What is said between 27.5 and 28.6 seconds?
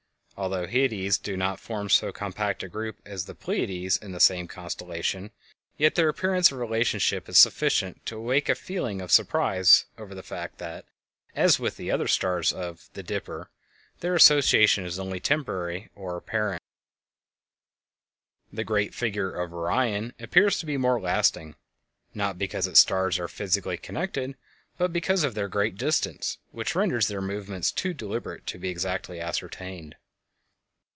too deliberate to